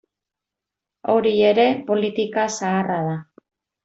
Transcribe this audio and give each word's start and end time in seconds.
Hori 1.15 1.33
ere 1.49 1.65
politika 1.89 2.47
zaharra 2.55 2.97
da. 3.09 3.13